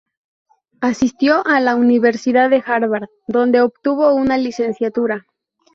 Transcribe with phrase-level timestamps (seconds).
[0.79, 5.27] Asistió a la Universidad de Harvard, donde obtuvo una licenciatura.